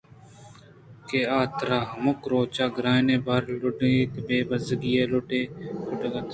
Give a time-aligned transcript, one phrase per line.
[1.07, 5.51] کہ آترا ہمک روچ گرٛانیں بار لڈّیتءُ بے بَزّگی لٹّءُ
[5.85, 6.29] کُٹّ کنت